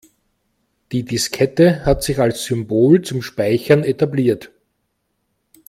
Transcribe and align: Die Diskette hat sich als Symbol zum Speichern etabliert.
Die 0.91 1.05
Diskette 1.05 1.85
hat 1.85 2.01
sich 2.01 2.17
als 2.17 2.45
Symbol 2.45 3.03
zum 3.03 3.21
Speichern 3.21 3.83
etabliert. 3.83 4.49